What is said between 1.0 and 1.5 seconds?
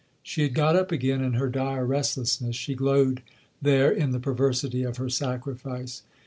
in her